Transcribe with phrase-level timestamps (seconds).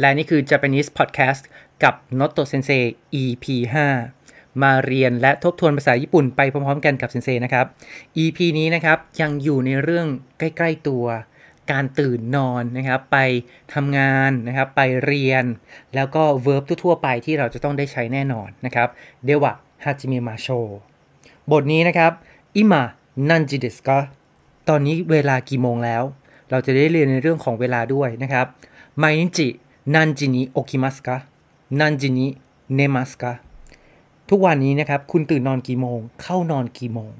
[0.00, 1.42] และนี่คือ Japanese Podcast
[1.82, 2.84] กับ Noto Sensei
[3.22, 3.44] EP
[4.04, 7.66] 5 มาเรียนและทบทวนภาษาญี่ปุ่นไปพร้อมๆกันกับ 先生 นะครับ
[8.22, 10.06] EP นี้นะครับยังอยู่ในเรื่อง
[10.38, 11.04] ใกล้ ๆตัว
[11.70, 13.18] การตื่นนอนนะครับ ไป
[13.74, 15.44] ทำงานนะครับ ไปเรียน
[15.94, 18.88] แล้วก็ verb ทั่วๆไปที่เราจะต้องได้ใช้แน่นอนนะครับ
[19.24, 20.46] では始めましょう
[21.52, 22.12] บทนี้นะครับ
[22.56, 23.90] 今何時ですか
[24.68, 26.02] ตอนนี้เวลากี่โมงแล้ว
[26.50, 28.46] เราจะได้เรียนในเรื่องของเวลาด้วยนะครับ
[28.98, 29.48] ไมนิจิ
[29.94, 31.16] นันจินิโอคิมัสกะ
[31.80, 32.26] นันจินิ
[32.74, 33.32] เนมัสกะ
[34.30, 37.12] ทุกวันนี้นะครับ คุณตื่นนอนกี่โมง เข้านอนกี่โมง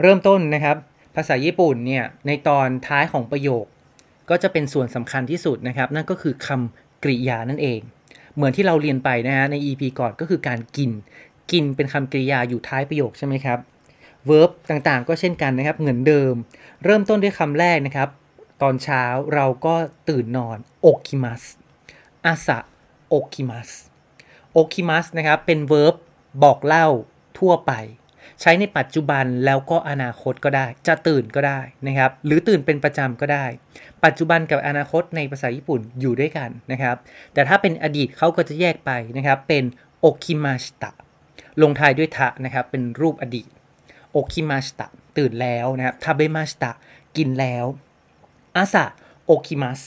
[0.00, 0.76] เริ่มต้นนะครับ
[1.14, 3.64] ภาษาญี่ปุ่นเนี่ยในตอนท้ายของประโยค
[4.30, 7.80] ก็จะเป็นส่วนสำคัญที่สุดนะครับ นั่นก็คือคำกริยานั่นเอง
[8.34, 10.90] เหมือนที่เราเรียนไปนะฮะใน EP ก่อนก็คือการกิน
[11.50, 13.58] กินเป็นคำกริยาอยู่ท้ายประโยคใช่ไหมครับ
[14.28, 16.34] verb ต่างๆ ก็เช่นกันนะครับ เหมือนเดิม
[16.84, 18.08] เริ่มต้นด้วยคำแรกนะครับ
[18.62, 19.04] ตอนเช้า
[19.34, 19.74] เราก็
[20.08, 21.42] ตื่นนอนโอคิมัส
[22.24, 22.58] อาสะ
[23.08, 23.70] โอคิมัส
[24.52, 25.94] โอคิมัสนะครับ เป็น verb
[26.42, 26.86] บอกเล่า
[27.38, 27.72] ทั่วไป
[28.40, 33.46] ใช้ในปัจจุบันแล้วก็อนาคตก็ได้ จะตื่นก็ได้นะครับ หรือตื่นเป็นประจำก็ได้
[34.04, 36.96] ปัจจุบันกับอนาคตในภาษาญี่ปุ่นอยู่ด้วยกันนะครับ
[37.34, 39.64] แต่ถ้าเป็นอดีตเขาก็จะแยกไปนะครับ เป็น
[40.00, 40.92] โอคิมาชตะ
[41.62, 43.48] ลงท้ายด้วยทะนะครับ เป็นรูปอดีต
[44.12, 44.86] โอคิมาชตะ
[45.18, 46.72] ตื่นแล้วนะครับทาเบมาชตะ
[47.16, 47.64] กินแล้ว
[48.56, 48.84] อาสะ
[49.26, 49.80] โอคิมัส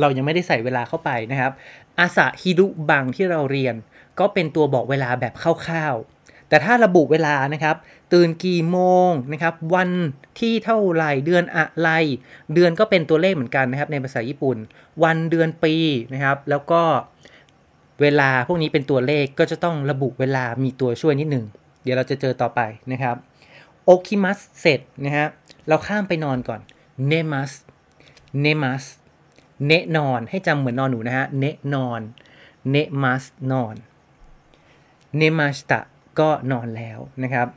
[0.00, 1.52] เรายังไม่ได้ใส่เวลาเข้าไปนะครับ
[1.98, 3.74] อาสะฮิรุบังที่เราเรียน
[4.18, 7.76] ก็เป็นตัวบอกเวลาแบบคร่าวๆ แต่ถ้าระบุเวลานะครับ
[8.12, 9.90] ตื่นกี่โมงนะครับ วัน
[10.40, 11.90] ที่เท่าไหร่เดือนอะไร
[12.54, 14.56] เดือนก็เป็นตัวเลขเหมือนกันนะครับ ในภาษาญี่ปุ่น
[15.04, 15.74] วันเดือนปี
[16.14, 16.82] นะครับ แล้วก็
[18.00, 21.44] เวลาพวกนี้เป็นตัวเลขก็จะต้องระบุเวลามีตัวช่วยนิดหนึ่ง
[21.82, 22.60] เดี๋ยวเราจะเจอต่อไป
[22.92, 23.16] นะครับ
[23.84, 25.26] โอคิมัสเสร็จนะฮะ
[25.68, 26.60] เราข้ามไปนอนก่อน
[27.06, 27.52] เนมัส
[28.40, 28.84] เนมัส
[29.66, 32.00] เนนอน ให้จำเหมือนนอนหนูนะฮะ เนนอน
[32.70, 33.76] เนมัสนอน
[35.16, 35.80] เนมาสตะ
[36.18, 37.48] ก็นอนแล้วนะครับ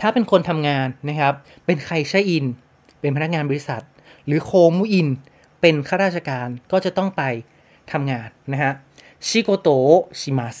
[0.00, 2.46] ถ้าเป็นคนทำงานนะครับ เป็นใครใช้อิน
[3.00, 3.82] เป็นพนักงานบริษัท
[4.26, 5.08] หรือโคมุอิน
[5.60, 7.22] เป็นข้าราชการก็จะต้องไป
[7.92, 8.72] ทำงานนะฮะ
[9.26, 9.68] ชิโกโต
[10.20, 10.56] ชิมัส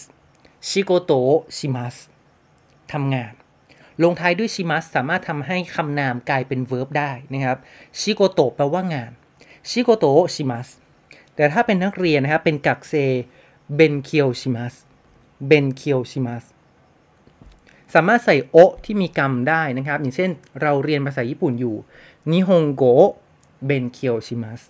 [0.68, 1.12] ชิโกโต
[1.56, 1.94] ชิมัส
[2.92, 3.32] ทำงาน
[4.02, 7.58] ลงท้ายด้วยชิมัสสามารถทำให้คำนามกลายเป็น verb ได้นะครับ
[8.00, 9.10] ชิโกโตแปลว่างาน
[9.70, 10.68] ชิโกโตชิมัส
[11.34, 12.94] แต่ถ้าเป็นนักเรียนนะครับเป็นกักเซ
[13.74, 14.74] เบนเคียวชิมัส
[15.46, 16.44] เบนเคียวชิมัส
[17.94, 20.30] สามารถใส่ を ที่มีกรรมได้นะครับ อย่างเช่น
[20.60, 21.76] เราเรียนภาษาญี่ปุ่นอยู่
[22.30, 24.60] 日本語勉強します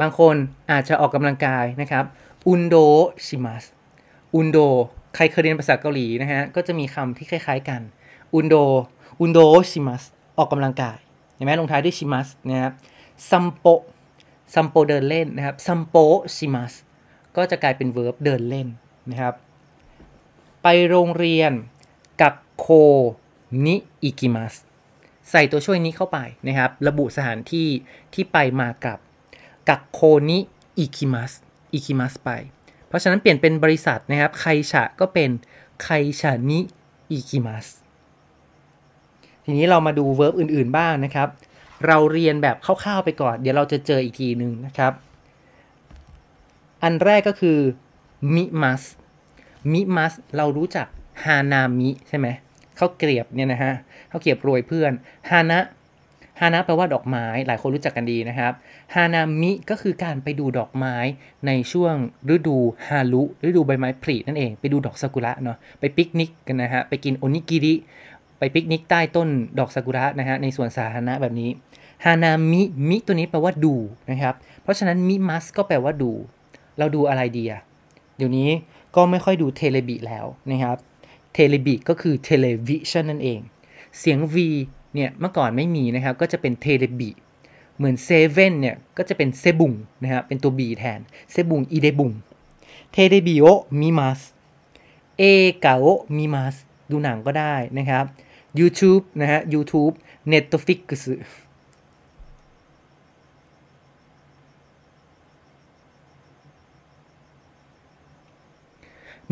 [0.00, 0.36] บางคน
[0.70, 2.04] อาจจะออกกำลังกายนะครับ
[2.48, 2.76] 運動
[3.26, 3.64] します
[4.34, 4.58] 運動
[5.14, 7.80] ใครเคยเรียนภาษาเกาหลีนะฮะ ก็จะมีคำที่คล้ายๆกัน
[8.34, 8.56] 運動
[9.20, 9.38] 運動
[9.70, 10.02] します
[10.38, 10.98] ออกกำลังกาย
[11.34, 12.72] เห็นไหมลงท้ายด้วยします นะครับ
[13.30, 13.66] 散歩
[14.54, 15.96] 散歩 เดินเล่นนะครับ 散歩
[16.36, 16.72] します
[17.36, 18.68] ก็จะกลายเป็น verb เดินเล่น
[19.10, 19.34] นะครับ
[20.62, 21.52] ไปโรงเรียน
[22.20, 22.66] กักโค
[23.64, 24.54] นิอิกิมัส
[25.30, 27.68] ใส่ตัวช่วยนี้เข้าไปนะครับ ระบุสถานที่
[28.14, 28.98] ที่ไปมากับ
[29.68, 30.38] กักโคนิ
[30.78, 31.32] อิกิมัส
[31.72, 32.30] อิกิมัสไป
[32.94, 35.30] ราะฉะนั้นเปลี่ยนเป็นบริษัทนะครับไคชะก็เป็น
[35.82, 35.88] ไค
[36.20, 36.58] ชะนิ
[37.10, 37.66] อิกิมัส
[39.44, 41.28] ทีนี้เรามาดู verb อื่นๆบ้างนะครับ
[41.86, 44.92] เราเรียนแบบคร่าวๆไปก่อน เดี๋ยวเราจะเจออีกทีหนึ่งนะครับ
[46.82, 47.58] อันแรกก็คือ
[48.34, 48.82] 見ます 見
[49.72, 50.86] ます เรารู้จัก
[51.24, 52.26] 花見 ใช่ไหม
[52.76, 53.74] เขาเกลียบเนี่ยนะฮะ
[54.08, 54.92] เขาเกลียบโรยเพื่อน
[55.30, 55.58] ฮานะ
[56.40, 58.52] ฮานะแปลว่าดอกไม้ หลายคนรู้จักกันดีนะครับ
[58.94, 60.96] ฮานามิก็คือการไปดูดอกไม้
[61.46, 61.94] ในช่วง
[62.34, 62.56] ฤดู
[62.88, 67.74] ฮารุฤดูใบไม้ผลินั่นเอง ไปดูดอกซากุระเนาะไปปิกนิกกันนะฮะไปกิน おにぎり
[68.38, 69.28] ไปปิกนิกใต้ต้น
[69.58, 71.50] ดอกซากุระนะฮะในสวนสาธารณะแบบนี้
[72.04, 73.74] ฮานามิมิตัวนี้แปลว่าดู
[74.10, 76.12] นะครับเพราะฉะนั้น見ます ก็แปลว่าดู
[76.78, 77.60] เราดูอะไรดีอะ
[78.16, 78.48] เดี๋ยวนี้
[78.96, 80.76] ก็ไม่ค่อยดู テレビ แล้วนะครับ
[81.34, 83.40] テレビ ก็คือ television นั่นเอง
[83.98, 84.36] เสียง V
[84.94, 87.10] เนี่ยเมื่อก่อนไม่มีนะครับก็จะเป็น テレビ
[87.76, 89.72] เหมือนเซเว่นเนี่ยก็จะเป็น セブン
[90.02, 91.00] นะครับเป็นตัว B แทน
[91.32, 92.12] セブン イレブン
[92.92, 94.20] テレビを見ます
[95.18, 95.86] 映画を見
[96.16, 96.54] ます
[96.90, 98.04] ดูหนังก็ได้นะครับ
[98.60, 99.94] YouTube นะฮะ YouTube
[100.32, 100.80] Netflix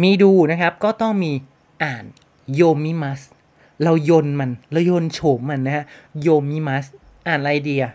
[0.02, 1.32] มีดูนะครับก็ต้องมี
[1.82, 2.04] อ่าน
[2.54, 3.20] โยมิมัส
[3.82, 5.84] เรายนมันเรายนโฉมมันนะฮะ
[6.20, 6.84] โยมิมัส
[7.26, 7.92] อ่านอะไรเดีอะ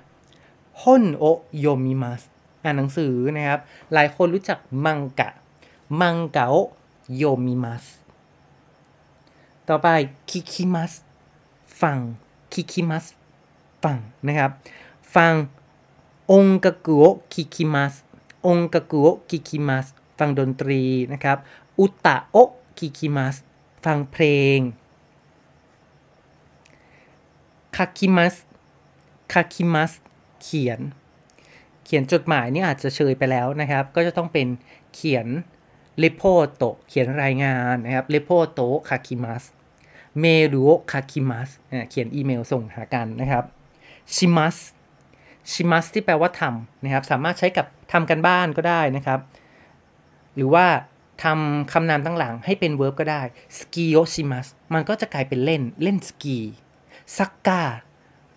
[0.81, 1.23] ฮอนโอ
[1.59, 2.21] โยมิมัส
[2.63, 3.59] อ่านหนังสือนะครับ
[3.93, 5.29] หลายคนรู้จักมังกะ
[6.01, 6.55] มังกะโอ
[7.15, 7.85] โยมิมัส
[9.67, 9.87] ต่อไป
[10.29, 10.91] คิคิมัส
[11.81, 11.97] ฟัง
[12.53, 13.05] คิคิมัส
[13.83, 13.97] ฟัง
[14.27, 14.51] นะครับ
[15.15, 15.33] ฟัง
[16.31, 17.93] องกากุโอคิคิมัส
[18.45, 19.85] องกากุโอคิคิมัส
[20.19, 20.81] ฟังดนตรี
[21.13, 21.37] นะครับ
[21.79, 22.37] อุตะโอ
[22.77, 23.35] คิคิมัส
[23.85, 24.23] ฟังเพล
[24.57, 24.59] ง
[27.77, 28.35] คาคิมัส
[29.33, 29.91] คาคิมัส
[30.43, 30.79] เขียน
[31.85, 34.47] เขียนจดหมายนี่อาจจะเชยไปแล้วนะครับ ก็จะต้องเป็น
[34.93, 35.27] เขียน
[35.99, 38.59] レポート เขียนรายงานนะครับレポート
[38.89, 39.43] 書きます
[40.19, 41.49] メールを書きます
[41.89, 43.45] เขียนอีเมลส่งหากันนะครับ
[44.15, 44.57] します
[45.51, 49.19] します ที่แปลว่าทำนะครับ สามารถใช้กับทำการบ้านก็ได้นะครับ
[50.35, 50.65] หรือว่า
[51.23, 53.21] ทำคำนามตั้งหลังให้เป็น verb ก็ได้
[53.59, 56.37] スキーをします มันก็จะกลายเป็นเล่นเล่นสกี
[57.17, 57.63] サッカー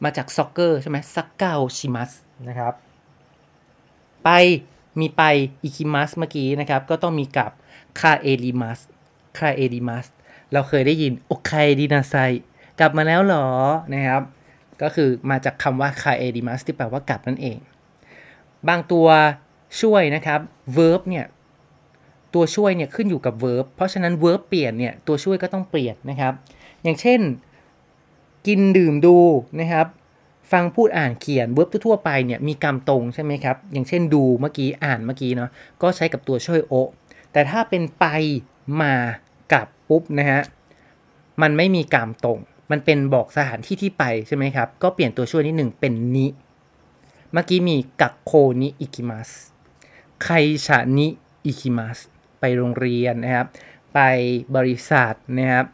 [0.05, 2.11] มาจาก soccer ใช่ไหม サッカーをします
[2.49, 2.75] นะครับ
[4.25, 4.31] ไป
[5.01, 5.23] มีไป
[5.63, 7.53] 行きます เมื่อกี้นะครับ ก็ต้องมีกับ
[8.01, 8.79] 帰ります
[9.39, 10.07] 帰ります
[10.53, 12.15] เราเคยได้ยินおかえりなさい
[12.79, 13.47] กลับมาแล้วหรอ
[13.95, 14.23] นะครับ
[14.83, 17.59] ก็คือมาจากคำว่า 帰ります ที่แปลว่ากลับนั่นเอง
[18.69, 19.09] บางตัว
[19.81, 20.41] ช่วยนะครับ
[20.77, 21.27] verb เนี่ย
[22.35, 26.33] ตัวช่วยเนี่ยขึ้นอยู่กับ verb เพราะฉะนั้น verb เปลี่ยนเนี่ยตัวช่วยก็ต้องเปลี่ยนนะครับ
[26.83, 27.21] อย่างเช่น
[28.47, 29.17] กินดื่มดู
[29.61, 29.87] นะครับ
[30.53, 35.51] ฟังพูดอ่านเขียน verb ทั่วไปเนี่ยมีกรรมตรงใช่ไหมครับ อย่างเช่นดูเมื่อกี้อ่านเมื่อกี้เนาะ
[35.83, 36.73] ก็ใช้กับตัวช่วยโอ
[37.33, 38.05] แต่ถ้าเป็นไป
[38.83, 38.95] มา
[39.53, 40.41] กับปุ๊บนะฮะ
[41.43, 42.39] มันไม่มีกรรมตรง
[42.71, 46.27] มันเป็นบอกสถานที่ที่ไปใช่ไหมครับ ก็เปลี่ยนตัวช่วยนิดหนึ่งเป็นนิ
[47.33, 49.31] เมื่อกี้มีกักโคนิอิคิมัส
[50.23, 50.29] ไค
[50.67, 51.07] ชานิ
[51.45, 51.99] อิคิมัส
[52.41, 53.47] ไปโรงเรียนนะครับ
[53.95, 54.01] ไป
[54.57, 55.65] บริษัทนะครับ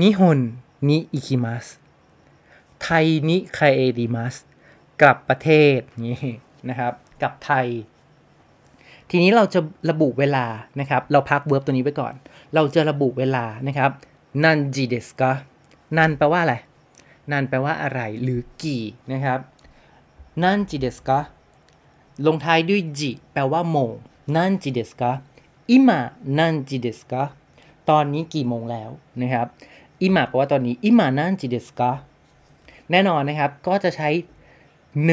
[0.00, 0.40] นิฮน
[0.88, 1.66] นิอิคิมัส
[2.84, 4.34] ไทยนิไคเอดิมัส
[5.02, 6.18] กลับประเทศนี่
[6.68, 6.92] นะครับ
[7.22, 7.66] กลับไทย
[9.10, 9.60] ทีนี้เราจะ
[9.90, 10.46] ระบุเวลา
[10.80, 12.14] นะครับ เราพักเวิร์บตัวนี้ไว้ก่อน
[12.54, 13.90] เราจะระบุเวลานะครับ
[14.44, 15.32] นันจิเดสกะ
[15.96, 16.54] นันแปลว่าอะไร
[17.30, 18.82] นันแปลว่าอะไรหรือกี่
[19.12, 19.40] นะครับ
[20.42, 21.20] นันจิเดสกะ
[22.26, 23.92] ลงท้ายด้วยจิแปลว่าโมง
[24.34, 25.12] นันจิเดสกะ
[25.70, 26.00] อิมา
[26.38, 27.22] นันจิเดสกะ
[27.88, 28.90] ตอนนี้กี่โมงแล้ว
[29.20, 29.46] นะครับ
[30.02, 31.82] อิมาแปลว่าตอนนี้อิมานันจิเดสก
[32.94, 34.08] แน่นอนนะครับก็จะใช้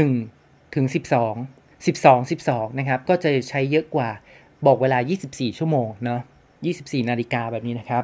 [0.06, 4.10] 1 ถึง 12 12 12นะครับก็จะใช้เยอะกว่า
[4.66, 5.00] บอกเวลา
[5.30, 6.22] 24 ชั่วโมงเนาะ
[6.66, 8.04] 24 นาฬิกาแบบนี้นะครับ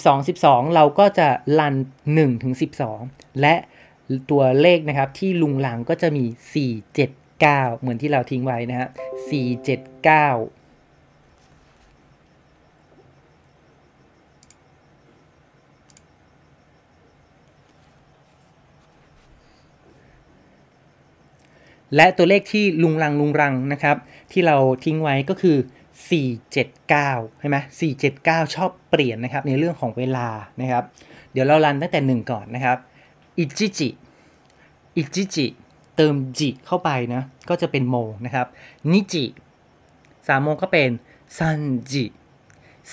[0.00, 1.28] 12 12 เราก็จะ
[1.60, 1.74] ลัน
[2.08, 2.54] 1ถึง
[2.94, 3.54] 12 และ
[4.30, 6.24] ตัวเลขนะครับที่ลุงหลังก็จะมี
[6.54, 8.88] 4 7 9 เหมือนที่เราทิ้งไว้นะฮะ
[9.30, 10.57] 4 7 9
[21.96, 23.96] และตัวเลขที่ลุงรังลุงรังนะครับ
[24.32, 25.56] ที่เราทิ้งไว้ก็คือ
[26.48, 27.56] 479 ใช่ไหม
[28.06, 30.28] 479 ชอบเปลี่ยนนะครับ ในเรื่องของเวลา
[30.60, 30.84] นะครับ
[31.32, 32.78] เดี๋ยวเรารันตั้งแต่ 1 ก่อนนะครับ
[33.38, 33.88] อิจิจิ
[34.96, 35.46] อิจิจิ
[35.96, 37.96] เติมจิเข้าไปนะก็จะเป็นโม
[38.26, 38.46] นะครับ
[38.92, 39.24] นิจิ
[40.28, 40.88] สามโมงก็เป็น
[41.38, 42.04] ซันจิ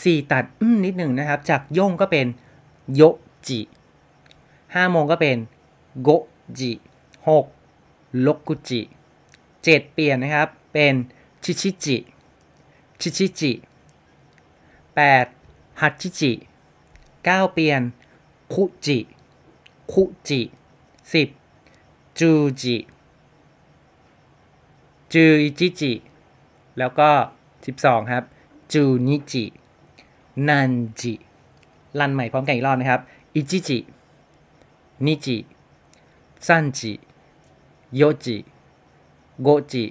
[0.02, 0.46] สี่ตัด
[0.86, 2.26] นิดหนึ่งนะครับ จากย่งก็เป็น
[2.94, 3.02] โย
[3.48, 3.60] จิ
[4.76, 5.38] ห้าโมงก็เป็น
[6.02, 6.10] โก
[6.60, 6.72] จิ
[7.30, 7.46] หก
[8.26, 8.82] ลกุจิ
[9.64, 10.94] เจ็ดเปลี่ยนนะครับ เป็น
[11.44, 11.98] ชิชิจิ
[13.02, 13.52] ชิชิจิ
[14.96, 15.26] แปด
[15.82, 16.32] ฮัจิจิ
[17.26, 17.82] เก้าเปลี่ยน
[18.54, 18.98] คุจิ
[19.92, 20.42] คุจิ
[21.12, 21.30] สิบ
[22.20, 22.32] จู
[22.62, 22.78] จิ
[25.14, 25.92] จูอิจิจิ
[26.78, 27.10] แล้วก็
[27.60, 28.24] 12ครับ
[28.74, 29.44] จูนิจิ
[30.48, 31.14] นันจิ
[32.00, 33.02] ลันใหม่พร้อมกันอีกรอบนะครับ
[33.36, 33.80] อิจิจิ
[35.06, 35.38] นิจิ
[36.48, 36.92] ซันจิ
[37.98, 38.38] โยจิ
[39.42, 39.84] โกจิ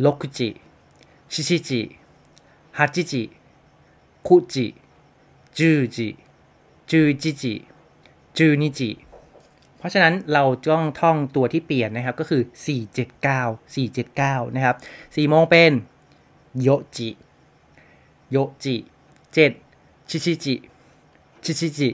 [0.00, 0.48] โลกุจิ
[1.32, 1.80] ชิชิจิ
[2.78, 3.22] ฮัจิจิ
[4.26, 4.66] คุจิ
[5.56, 6.08] จูจิ
[6.90, 7.54] จูจิจิ
[8.36, 8.90] จูนิจิ
[9.78, 12.42] เพราะฉะนั้นเราต้องท่องตัวที่เปลี่ยนนะครับก็คือ
[13.26, 15.72] 479 479 นะครับ4โมงเป็น
[16.62, 17.08] โยจิ
[18.30, 18.74] โยจิ
[19.36, 20.54] 7ชิชิจิ
[21.44, 21.90] ชิชิจิ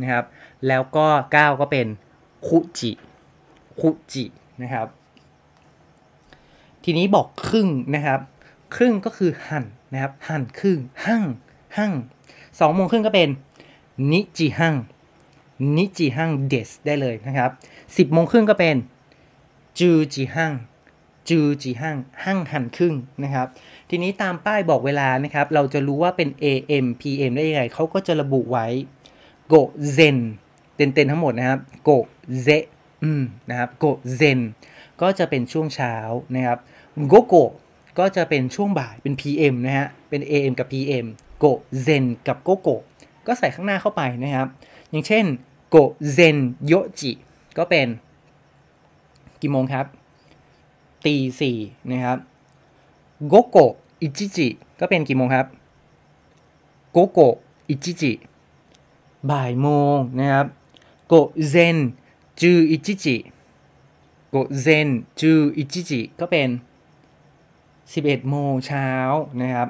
[0.00, 0.24] นะครับ
[0.66, 1.86] แล้วก็ 9 ก็เป็น
[2.46, 2.90] คุจิ
[3.80, 4.24] คุจิ
[4.62, 4.86] นะครับ
[6.84, 8.20] ทีนี้บอกครึ่งนะครับ
[8.76, 11.24] ครึ่งก็คือหั่นนะครับ หั่นครึ่งหั่ง
[11.76, 11.92] หั่ง
[12.60, 13.28] สองโมงครึ่งก็เป็น
[14.12, 14.74] นิจิหั่ง
[15.76, 17.50] นิจิฮังเดสได้เลยนะครับ
[17.96, 18.76] สิบโมงครึ่งก็เป็น
[19.78, 20.52] จูจิฮัง
[21.28, 23.46] จูจิฮังหั่งหันครึ่งนะครับ
[23.90, 28.66] ทีนี้ตามป้ายบอกเวลานะครับ เราจะรู้ว่าเป็น AM PM ได้ยังไงเขาก็จะระบุไว้
[29.48, 30.16] 午前
[30.76, 31.90] เต็นๆทั้งหมดนะครับご
[32.42, 32.48] ぜ
[33.02, 34.38] อืมนะครับ午前
[35.00, 35.94] ก็จะเป็นช่วงเช้า
[36.34, 36.58] นะครับ
[37.08, 37.34] โกโก
[37.98, 41.06] ก็จะเป็นช่วงบ่ายเป็น PM นะฮะเป็น AM กับ PM
[41.38, 42.68] 午前 กับ 午後
[43.26, 44.48] ก็ใส่ข้างหน้าเข้าไปนะครับ
[44.90, 45.24] อย่างเช่น
[45.70, 45.76] 午前
[46.12, 47.12] 四時
[47.58, 47.86] ก็เป็น
[49.40, 49.86] กี่โมงครับ
[51.04, 51.58] ตีสี่
[51.90, 52.18] นะครับ
[53.28, 53.58] โกโก
[54.00, 54.48] อิจิจิ
[54.80, 55.46] ก็เป็นกี่โมงครับ
[56.92, 57.20] โกโก
[57.68, 58.12] อิจิจิ
[59.30, 60.46] บ่ายโมงนะครับ
[61.06, 61.14] โก
[61.48, 61.76] เซน
[62.40, 63.16] จูอิจิจิ
[64.30, 64.88] โกเซน
[65.20, 66.48] จูอิจิจิก็เป็น
[67.38, 68.88] 11 โมงเช้า
[69.42, 69.68] นะครับ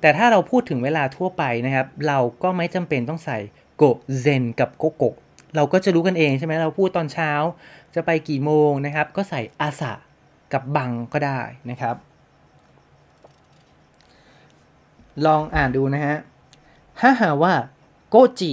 [0.00, 3.38] แต่ถ้าเราพูดถึงเวลาทั่วไปนะครับ เราก็ไม่จำเป็นต้องใส่
[3.76, 5.04] 午前 กับ 午後
[5.56, 7.30] เราก็จะรู้กันเองใช่ไหมเราพูดตอนเช้า
[7.94, 9.92] จะไปกี่โมงนะครับ ก็ใส่ 朝
[10.52, 11.40] กับบังก็ได้
[11.70, 11.96] นะครับ
[15.26, 16.16] ลองอ่านดูนะฮะ
[17.00, 17.54] ถ้าหาว่า
[18.08, 18.52] โกจิ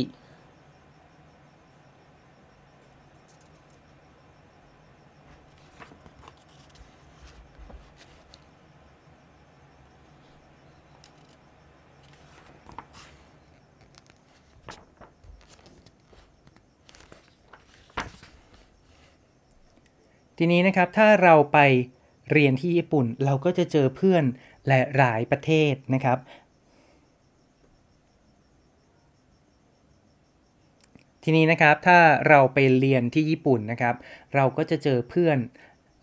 [20.38, 21.60] ทีนี้นะครับถ้าเราไป
[22.32, 24.24] เรียนที่ญี่ปุ่นเราก็จะเจอเพื่อน
[24.68, 26.18] และหลายประเทศนะครับ
[31.24, 32.00] ทีนี้นะครับถ้า
[32.30, 33.96] เราไปเรียนที่ญี่ปุ่นนะครับ
[34.36, 35.38] เราก็จะเจอเพื่อน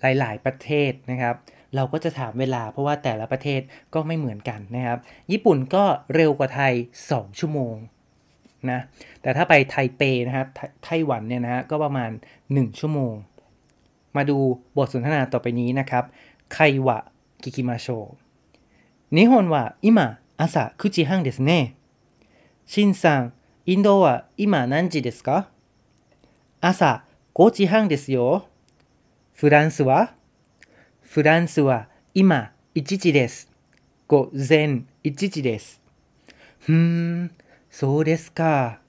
[0.01, 1.35] หลาย ๆ ประเทศนะครับ
[1.77, 3.61] เราก็จะถามเวลาเพราะว่าแต่ละประเทศ
[3.95, 4.99] ก็ไม่เหมือนกันนะครับ
[5.33, 5.85] ญี่ปุ่นก็
[6.15, 6.73] เร็วกว่าไทย
[7.09, 7.75] 2 ชั่วโมง
[8.71, 8.81] นะ
[9.23, 10.47] แต่ถ้าไปไทเปนะครับ
[10.85, 12.11] ไต้หวันเนี่ยนะฮะก็ประมาณ
[12.45, 13.15] 1 ชั่วโมง
[14.16, 14.38] มาดู
[14.76, 16.04] บทสนทนาต่อไปนี้นะครับ
[16.54, 16.98] ไควะ
[17.44, 17.88] กิคิมาโช
[19.10, 21.78] 日本は今朝9時半ですね。
[22.66, 23.34] しんさん、
[23.66, 25.50] インドは今何時ですか
[26.60, 28.48] 朝5時半ですよ。
[29.34, 30.14] フランスは
[31.02, 33.50] フランスは今1時です。
[34.08, 35.82] 午前1時です。
[36.60, 37.32] ふーん、
[37.70, 38.81] そうですか。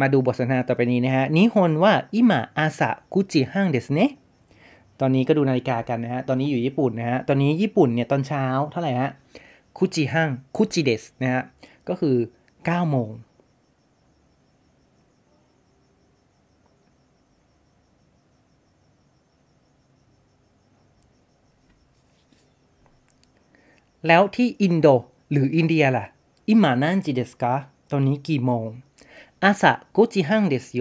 [0.00, 4.10] มาดูบทสนทนาต่อไปนี้นะฮะนิฮนว่าอิมาอาสะกุจิฮังเดสเนะ
[5.00, 9.10] ตอนนี้ก็ดูนาฬิกากันนะฮะ ตอนนี้อยู่ญี่ปุ่นนะฮะ ตอนนี้ญี่ปุ่นเนี่ยตอนเช้าเท่าไหร่ฮะ
[9.78, 11.42] คุจิฮังคุจิเดสนะฮะ
[11.88, 12.16] ก็คือ
[12.54, 13.10] 9โมง
[24.06, 24.86] แล้วที่ インド
[25.30, 26.04] หรืออินเดียล่ะ
[26.48, 27.54] 今何時ですか
[27.90, 28.66] ตอนนี้กี่โมง
[29.44, 30.80] 朝五時半ですよ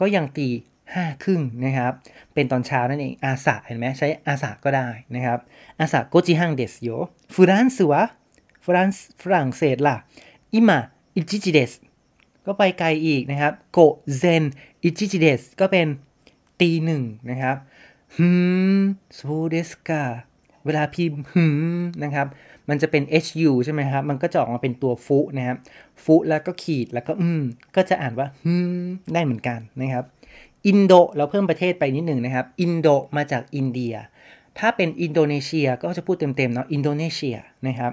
[0.00, 0.48] ก็ยังตี
[0.94, 1.92] ห้าครึ่งนะครับ
[2.34, 5.38] เป็นตอนเช้านั่นเอง 朝 เห็นไหมใช้ 朝 ก็ได้นะครับ
[5.80, 6.88] 朝五時半ですよ フ
[7.34, 9.96] ランスは フランス ฝรั่งเศสล่ะ
[10.52, 11.72] 今一時です
[12.46, 14.42] ก็ไปไกลอีกนะครับ 午前
[14.84, 15.86] 一時です ก็เป็น
[16.60, 17.56] ตีหนึ่งนะครับ
[18.16, 18.28] ふー
[18.78, 18.80] ん
[19.14, 20.02] そうですか
[20.64, 21.44] เวลาพิมพ์ ふー
[21.78, 22.26] ん นะครับ
[22.68, 25.56] มันจะเป็น hu ใช่ไหมครับ มันก็จะออกมาเป็นตัวฟุนะครับ
[26.04, 27.42] ฟุแล้วก็ขีดแล้วก็อืม
[27.76, 28.54] ก็จะอ่านว่าฮึ
[28.84, 30.04] มได้เหมือนกันนะครับ
[30.66, 33.94] インド เราเพิ่มประเทศไปนิดหนึ่งนะครับ インド มาจากอินเดีย
[34.58, 37.92] ถ้าเป็นอินโดนีเซียก็จะพูดเต็มๆเนาะ อินโดนีเซียนะครับ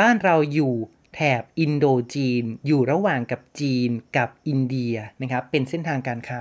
[0.00, 0.74] บ้านเราอยู่
[1.14, 6.40] แถบอินโดจีน อยู่ระหว่างกับจีนกับอินเดียนะครับ เป็นเส้นทางการค้า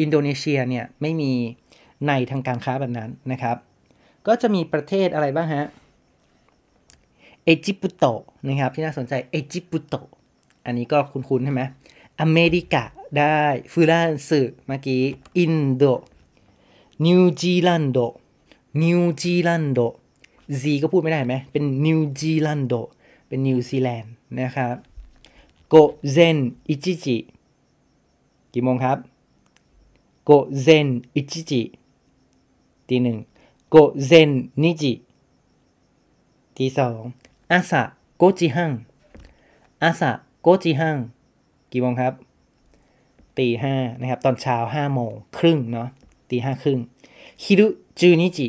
[0.00, 1.32] อินโดนีเซียเนี่ยไม่มี
[2.08, 3.56] ในทางการค้าแบบนั้นนะครับ
[4.26, 5.66] ก็จะมีประเทศอะไรบ้างฮะ
[7.46, 8.04] エジプト
[8.46, 9.94] นะครับที่น่าสนใจ エジプト
[10.64, 11.62] อันนี้ก็คุ้นๆใช่ไหม
[12.20, 12.84] อเมริกา
[13.16, 13.36] ได้
[13.72, 15.02] フランス เมื่อกี้
[15.38, 15.82] インド
[17.04, 18.14] นิวซีแลนด์
[18.82, 19.96] นิวซีแลนด์
[20.62, 22.88] ซีก็พูดไม่ได้ไหมเป็น ニュージーランド
[23.28, 24.74] เป็น ニュージーランド นะครับ
[25.68, 27.16] 午前一時
[28.52, 28.98] กี่โมงครับ
[30.24, 31.62] 午前一時
[32.88, 33.18] ตีหนึ่ง
[33.70, 34.92] 午前二時
[36.56, 37.00] ตีสอง
[37.52, 37.82] 朝五
[38.16, 38.72] 時半
[39.82, 40.10] 朝五
[40.42, 40.96] 時半
[41.72, 42.12] กี่โมงครับ
[43.38, 45.88] ตีห้านะครับ ตอนเช้าห้าโมงครึ่งเนาะ
[46.30, 46.78] ตีห้าครึ่ง
[47.42, 47.66] ฮิรุ
[48.00, 48.48] จูนิจิ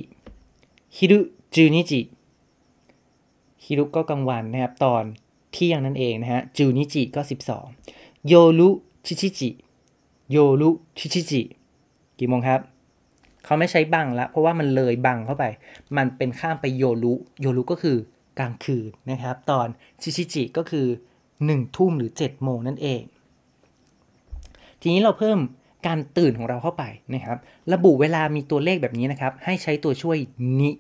[0.97, 1.19] ฮิรุ
[1.55, 2.01] จูนิจิ
[3.63, 5.03] ฮิรุก็กลางวันนะครับ ตอน
[5.51, 7.65] เที่ยงนั่นเองนะฮะจูนิจิก็สิบสอง
[8.27, 8.69] โยรุ
[9.05, 9.49] ชิชิจิ
[10.31, 11.41] โยรุชิชิจิ
[12.19, 12.61] กี่โมงครับ
[13.43, 15.45] เขาไม่ใช้บังละเพราะว่ามันเลยบังเข้าไป
[15.97, 17.97] มันเป็นข้ามไปโยรุโยรุก็คือ
[18.39, 19.67] กลางคืนนะครับ ตอน
[20.01, 20.87] ชิชิจิก็คือ
[21.31, 23.01] 1 ทุ่มหรือ 7 โมงนั่นเอง
[24.81, 25.39] ทีนี้เราเพิ่ม
[25.87, 27.37] การตื่นของเราเข้าไปนะครับ
[27.73, 30.17] ระบุเวลามีตัวเลขแบบนี้นะครับ ให้ใช้ตัวช่วย
[30.59, 30.71] นิ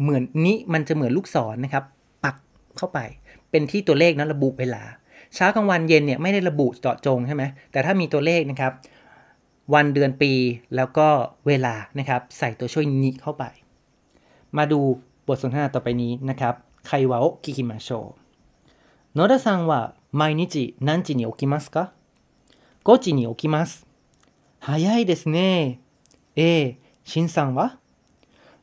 [0.00, 1.84] เหมือนนิมันจะเหมือนลูกศรนนะครับ
[2.24, 2.36] ปัก
[2.76, 2.98] เข้าไป
[3.50, 4.82] เป็นที่ตัวเลขนะระบุเวลา
[5.34, 8.72] เช้ากลางวันเย็นเนี่ยไม่ได้ระบุเจาะจงใช่ไหมแต่ถ้ามีตัวเลขนะครับ
[9.74, 10.32] วันเดือนปี
[10.76, 11.08] แล้วก็
[11.46, 13.44] เวลานะครับ ใส่ตัวช่วยนิเข้าไป
[14.56, 14.80] มาดู
[15.26, 18.15] บทสนทนาต่อไปนี้นะครับ 会話を聞きましょ
[19.15, 19.17] う。
[19.17, 21.91] 野田さんは毎日何時に起きますか
[22.83, 23.85] ?5 時に起きます。
[24.59, 25.79] 早いですね。
[26.35, 27.77] ええ、 しんさんは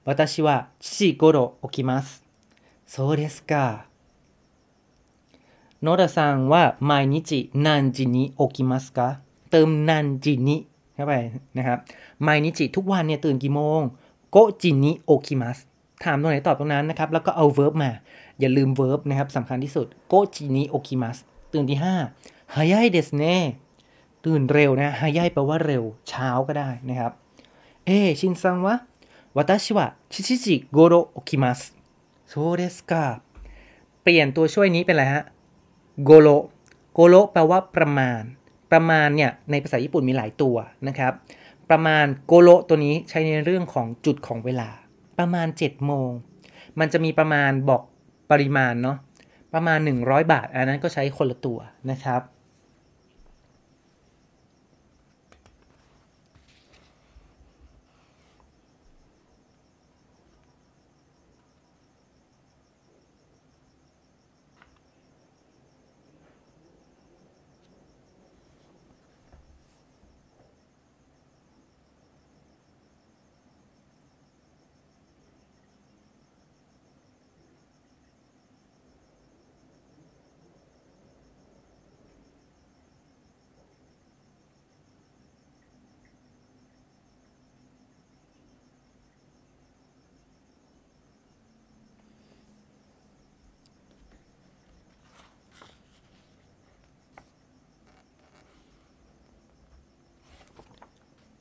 [0.04, 2.22] 私は7時頃起きます。
[2.86, 3.86] そうですか。
[5.82, 11.12] โนดาซังว่า毎日何時に起きますかเติมนันจินิเข้าไป
[11.54, 11.78] นะครับ
[12.18, 13.80] 毎日ทุกวันเนี่ยตื่นกี่โมง
[14.30, 15.58] โกจินิโอคิมัส
[16.03, 17.91] ถามตรงไหนตอบตรงนั้นนะครับ แล้วก็เอา verb มา
[18.39, 21.17] อย่าลืม verb นะครับสำคัญที่สุด 5時に起きます
[21.53, 21.95] ตื่นที่5้า
[22.71, 23.37] ยายเดสเน่
[24.25, 27.11] ตื่นเร็วนะฮายายแปลว่าเร็ว เช้าก็ได้นะครับ
[27.85, 27.89] เอ
[28.19, 28.75] ชินซังวะ
[29.35, 31.59] วาตาชิวะชิชิจิโกโรโอคิมัส
[32.29, 33.03] โซเดสกา
[34.01, 35.23] เปลี่ยนตัวช่วยนี้เป็นอะไรฮะ
[36.03, 36.27] โกโร
[36.93, 38.21] โกโรแปลว่าประมาณ
[38.71, 40.55] ประมาณเนี่ยในภาษาญี่ปุ่นมีหลายตัว
[40.87, 41.13] นะครับ
[41.69, 44.69] ประมาณโกโรตัวนี้ใช้ในเรื่องของจุดของเวลา
[45.21, 46.11] ประมาณ 7 โมง
[46.79, 47.81] มันจะมีประมาณบอก
[48.31, 48.97] ปริมาณเนาะ
[49.53, 51.59] ประมาณ 100 บาท อันนั้นก็ใช้คนละตัว
[51.91, 52.21] นะครับ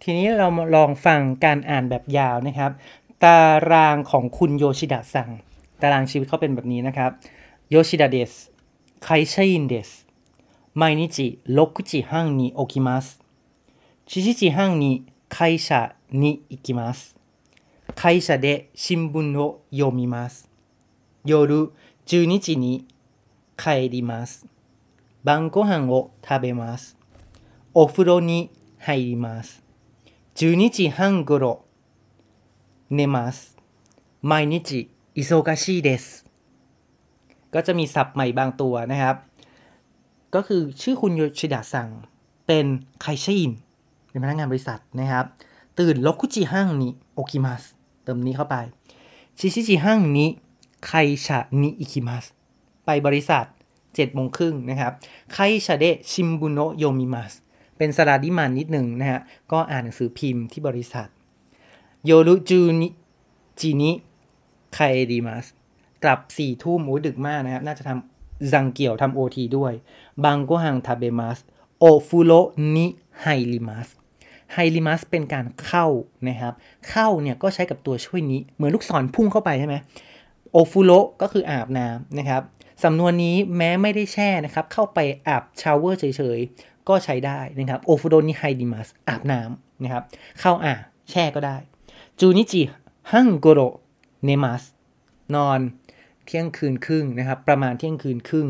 [0.01, 2.71] ทีนี้เรามาลองฟังการอ่านแบบยาวนะครับ
[3.23, 3.39] ตา
[3.71, 5.29] รางของคุณโยชิดะสั่ง
[5.81, 7.11] ตารางชีวิตเขาเป็นแบบนี้นะครับ
[7.69, 8.31] โยชิดะเดส
[9.03, 9.89] ไคชัยนเดส
[10.81, 13.21] 毎日6時半に起きます
[14.07, 17.15] 7時半に会社に行きます
[17.95, 20.49] 会社で新聞を読みます
[21.23, 21.71] 夜
[22.05, 22.85] 12時に
[23.57, 24.45] 帰ります
[25.23, 26.97] 晩ご飯を食べます
[27.73, 29.58] お風呂に入ります
[30.35, 31.65] 12時半ごろ
[32.89, 33.57] 寝ます
[34.21, 36.25] 毎日忙しいです
[37.53, 39.15] ก็จะมีศัพท์ใหม่บางตัวนะครับ
[40.35, 41.89] ก็คือชื่อคุณโยชิดะสั่ง
[42.47, 42.65] เป็น
[43.01, 43.51] ไคชิน
[44.09, 45.25] เป็นพนักงานบริษัทนะครับ
[45.79, 47.63] ตื่น6คุจิห้างนี้โอคิมัส
[48.03, 48.55] เติมนี้เข้าไป
[49.39, 50.29] ชิชิจิห้างนี้
[50.85, 50.91] ไค
[51.25, 52.25] ชะนิอิคิมัส
[52.85, 53.45] ไปบริษัท
[53.79, 54.93] 7โมงครึ่งนะครับ
[55.33, 57.33] ไคชะเดะชิมบุโนะโยมิมัส
[57.80, 59.20] เป็น サラリーマン นิดหนึ่งนะฮะ
[59.52, 61.08] ก็อ่านหนังสือพิมพ์ที่บริษัท
[62.04, 65.46] 夜10時に帰ります
[66.04, 69.72] กลับสี่ทุ่มโอ้ดึกมากนะครับ น่าจะทำ 残業 ทำ OT ด้วย
[70.24, 71.38] 晩ご飯食べます
[71.78, 72.32] お風呂
[72.76, 75.86] に入ります 入ります เป็นการเข้า
[76.28, 76.54] นะครับ
[76.90, 79.74] เข้าเนี่ยก็ใช้กับตัวช่วย に เหมือนลูกศรพุ่งเข้าไปใช่ไหม
[80.52, 80.92] お風呂
[81.22, 82.42] ก็คืออาบน้ำนะครับ
[82.84, 86.40] สำนวนนี้แม้ไม่ได้แช่นะครับ เข้าไปอาบ shower เฉย
[86.90, 90.04] ก็ใช้ได้นะครับ お風呂に入ります อาบน้ำนะครับ
[90.40, 90.74] เข้าอ่าง
[91.10, 91.56] แช่ก็ได้
[92.20, 94.62] 12時半ごろ寝ます
[95.34, 95.60] นอน
[96.24, 98.48] เที่ยงคืนครึ่งนะครับ ประมาณเที่ยงคืนครึ่ง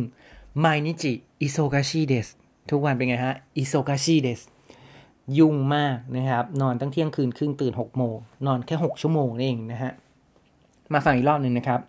[0.59, 2.29] 毎日忙しいです
[2.71, 4.41] ทุกวันเป็นไงฮะ 忙しいです
[5.39, 9.93] ยุ่งมากนะครับ นอนตั้งเที่ยงคืนครึ่งตื่น 6 โมง นอนแค่ 6 ชั่วโมงเองนะฮะ
[10.93, 11.81] มาฟังอีกรอบหนึ่งนะครับ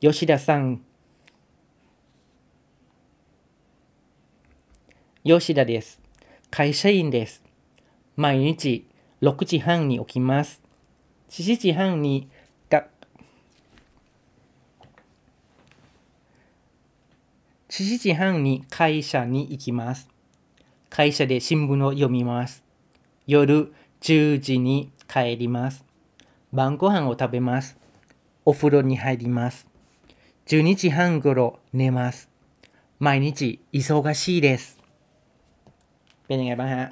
[0.00, 0.62] โยชิดะซัง
[5.24, 6.00] 吉田です。
[6.50, 7.44] 会社員です。
[8.16, 8.84] 毎日
[9.20, 10.60] 6時半に起きます。
[11.30, 12.28] 7時半に
[12.68, 12.88] が、
[17.68, 20.08] 7時半に会社に行きます。
[20.90, 22.64] 会社で新聞を読みます。
[23.28, 25.84] 夜10時に帰ります。
[26.52, 27.78] 晩ご飯を食べます。
[28.44, 29.68] お風呂に入ります。
[30.48, 32.28] 12時半ごろ寝ます。
[32.98, 34.81] 毎日忙しいです。
[36.25, 36.87] เป็นยังไงบ้างฮะ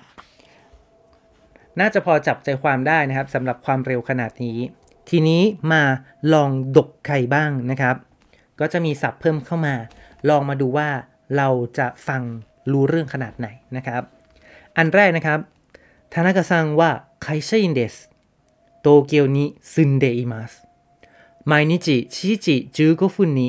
[1.79, 4.57] น่าจะพอจับใจความได้นะครับสำหรับความเร็วขนาดนี้
[5.09, 5.41] ทีนี้
[5.71, 5.83] มา
[6.33, 7.95] ลองดกไข่บ้างนะครับ
[8.59, 9.75] ก็จะมีศัพท์เพิ่มเข้ามา
[10.29, 10.89] ลองมาดูว่า
[11.37, 12.21] เราจะฟัง
[12.71, 14.01] รู้เรื่องขนาดไหนนะครับ
[14.77, 15.39] อันแรกนะครับ
[16.13, 16.89] ทานากะซังว่า
[17.21, 17.95] ไคชัยนเดส
[18.81, 20.51] โตเกียวนี้ซึนเดอิมัส
[21.49, 21.73] 毎日
[22.15, 23.41] 7時15分に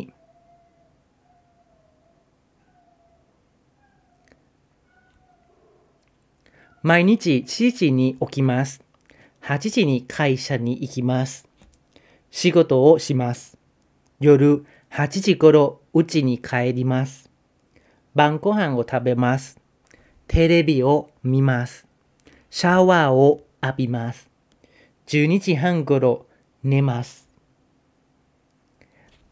[6.83, 8.83] 毎日7時に起きます。
[9.43, 11.49] 8時に会社に行きます。
[12.31, 13.59] 仕事をします。
[14.21, 17.31] 夜8時頃家に帰ります。
[18.15, 19.59] 晩ご飯を食べます。
[20.27, 21.87] テレビを見ます。
[22.51, 24.31] シャワーを浴びます。
[25.07, 26.27] 12時半頃
[26.65, 27.27] 寝ます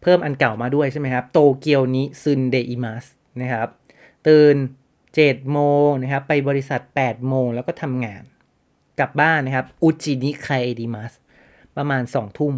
[0.01, 3.05] เพิ่มอันเก่ามาด้วยใช่ไหมครับ โตเกียวนิซึนเดอิมัส
[3.41, 3.69] นะครับ
[4.27, 4.57] ตื่น
[5.14, 8.24] 7 โมงนะครับ ไปบริษัท 8 โมงแล้วก็ทำงาน
[9.00, 11.12] กลับบ้านนะครับ うちに帰ります
[11.78, 12.54] ประมาณ 2 ทุ่ม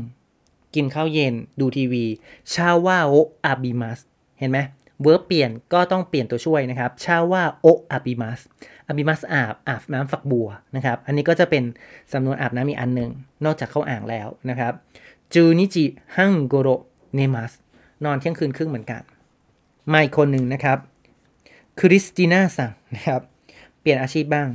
[0.76, 2.06] กินข้าวเย็นดูทีวี
[2.54, 4.00] シャワーを浴びます
[4.40, 4.60] เห็นไหม
[5.02, 8.40] verb เปลี่ยนก็ต้องเปลี่ยนตัวช่วยนะครับ シャワーを浴びます
[8.88, 11.64] 浴びます อาบอาบน้ำฝักบัวนะครับ อันนี้ก็จะเป็น
[12.14, 13.12] สำนวนอาบน้ำอีกอันหนึ่ง
[13.46, 14.74] นอกจากเข้าอ่างแล้วนะครับ
[15.34, 17.52] 12時半ごろ寝ます
[18.06, 19.02] นอนเที่ยงคืนครึ่งเหมือนกัน
[19.92, 20.78] มาอีกคนหนึ่งนะครับ
[21.81, 23.23] คริสติน่าซังนะครับ
[23.81, 24.49] เปลี่ยนอาชีพบ้าง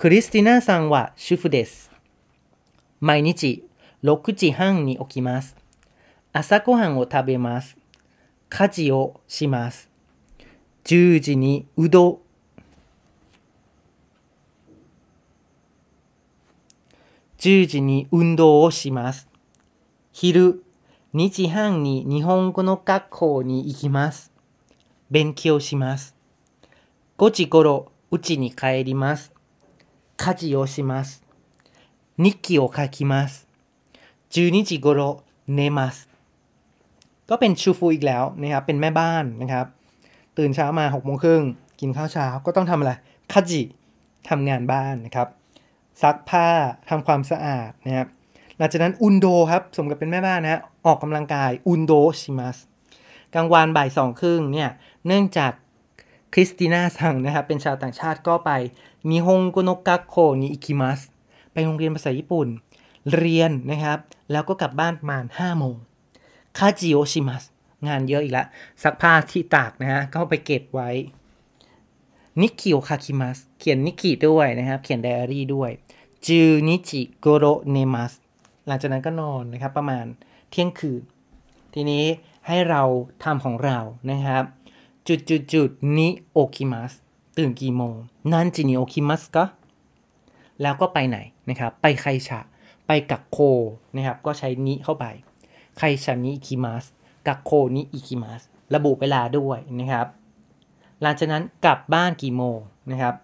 [0.00, 1.72] คริสติน่าซังว่าชูฟุเดส
[3.00, 3.64] 毎日
[4.02, 5.56] 6時半に起きます。
[6.32, 7.76] 朝ごはんを食べます。
[8.48, 9.88] 家事をします。
[10.84, 12.18] 10時にうどん、
[17.38, 19.28] 10時に運動をします。
[20.12, 20.64] 昼、
[21.14, 24.32] 2時半に日本語の学校に行きます。
[25.10, 26.16] 勉強します。
[27.22, 29.32] 5時頃、家に帰ります。
[30.16, 31.22] 家事をします。
[32.16, 33.46] 日記を書きます。
[34.30, 36.08] 12時頃寝ます。
[37.28, 39.66] ก็เป็นชูฟูอีกแล้วนะครับ เป็นแม่บ้านนะครับ
[40.38, 41.42] ตื่นเช้ามา6โมงครึ่ง
[41.80, 42.92] กินข้าวเช้าก็ต้องทำอะไร
[43.32, 43.62] คาจิ
[44.28, 45.28] ทำงานบ้านนะครับ
[46.02, 46.48] ซักผ้า
[46.88, 48.08] ทำความสะอาดนะครับ
[48.56, 52.58] หลังจากนั้นอุนโดครับ สมกับเป็นแม่บ้านนะฮะออกกำลังกายอุนโดชิมัส
[53.34, 54.70] กลางวันบ่ายสองครึ่งเนี่ย
[55.06, 55.52] เนื่องจาก
[56.33, 58.51] คริสติน่า さん นะครับเป็นชาวต่างชาติก็ไป
[59.09, 60.99] 日本語の学校に行きます
[61.51, 62.47] ไปโรงเรียนภาษาญี่ปุ่น
[63.15, 63.99] เรียนนะครับ
[64.31, 65.75] แล้วก็กลับบ้านประมาณ5โมง
[66.57, 67.43] คาจิโอชิมัส
[67.87, 68.47] งานเยอะอีกล้ว
[68.83, 70.89] ซักผ้าที่ตากนะฮะก็ไปเก็บไว้
[72.41, 75.71] 日記を書きます เขียน 日記 ด้วยนะครับ เขียนไดอารี่ด้วย
[76.25, 78.13] 12時ごろ寝ます
[78.67, 80.05] หลังจากนั้นก็นอนนะครับ ประมาณ
[80.51, 81.01] เที่ยงคืน
[81.73, 82.03] ทีนี้
[82.47, 82.81] ให้เรา
[83.23, 83.77] ทำของเรา
[84.11, 84.43] นะครับ
[85.07, 86.91] จุดจุดจุด に起きます
[87.37, 87.95] ตื่นกี่โมง
[88.31, 89.45] 何時に起きますか
[90.61, 91.17] แล้วก็ไปไหน
[91.49, 92.39] นะครับ ไปไคชะ
[92.87, 93.37] ไปกักโค
[93.95, 95.05] นะครับ ก็ใช้ に เข้าไป
[95.77, 96.85] 会社に行きます 学校
[97.27, 98.41] に行きます
[98.75, 100.07] ระบุเวลาด้วยนะครับ
[101.01, 102.59] หลังจากนั้นกลับบ้านกี่โมง
[102.91, 103.15] นะครับ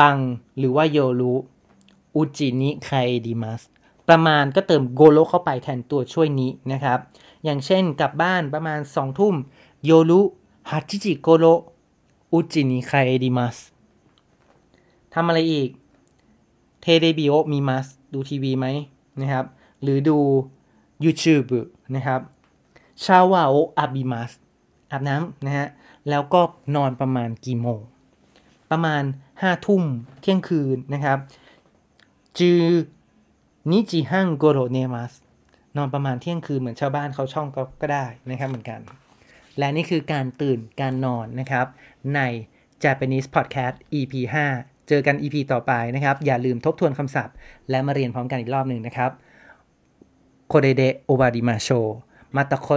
[0.00, 0.16] 晩
[0.58, 2.90] หรือว่า 夜 うちに帰
[3.26, 3.62] ります
[4.08, 6.98] ประมาณก็เติม ごろ เข้าไปแทนตัวช่วย に นะครับ
[7.44, 9.34] อย่างเช่นกลับบ้านประมาณสองทุ่ม
[9.84, 11.44] 夜8時ごろ
[12.32, 12.90] うちに帰
[13.22, 13.56] ります
[15.14, 15.70] ทำอะไรอีก
[16.80, 18.66] テレビを見ます ดูทีวีไหม
[19.20, 19.44] นะครับ
[19.82, 20.18] หรือดู
[21.04, 21.48] YouTube
[21.94, 22.20] นะครับ
[23.04, 24.30] シャワーを浴びます
[24.90, 25.68] อาบน้ำนะฮะ
[26.08, 26.40] แล้วก็
[26.74, 27.80] นอนประมาณกี่โมง
[28.70, 29.02] ประมาณ
[29.42, 29.82] ห้าทุ่ม
[30.20, 31.18] เที่ยงคืนนะครับ
[32.38, 32.62] จือ
[33.70, 35.12] นิจิฮังโกโรเนมัส
[35.76, 38.80] นอนประมาณเที่ยงคืนเหมือนชาวบ้านเขาช่องก็ก็ได้นะครับเหมือนกัน
[39.58, 41.66] และนี่คือการตื่นการนอนนะครับ
[42.14, 42.20] ใน
[42.84, 44.14] Japanese Podcast EP
[44.52, 47.34] 5 เจอกัน EP ต่อไปนะครับ อย่าลืมทบทวนคำศัพท์
[47.70, 49.10] และมาเรียนพร้อมกันอีกรอบหนึ่งนะครับ
[50.48, 51.68] โคเดเดโอบาดิมาโช
[52.36, 52.76] มาตะคอ